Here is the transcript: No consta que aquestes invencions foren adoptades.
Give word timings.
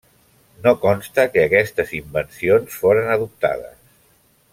No 0.61 0.71
consta 0.85 1.25
que 1.35 1.43
aquestes 1.49 1.93
invencions 1.99 2.79
foren 2.85 3.13
adoptades. 3.17 3.77